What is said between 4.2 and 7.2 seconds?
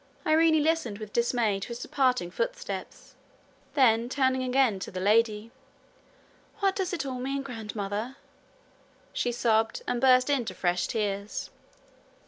again to the lady: 'What does it all